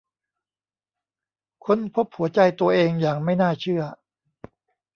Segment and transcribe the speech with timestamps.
[1.65, 3.83] ค้นพบหัวใจตัวเองอย่างไม่น่าเชื่อ